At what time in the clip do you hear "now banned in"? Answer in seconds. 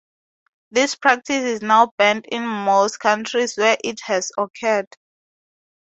1.61-2.41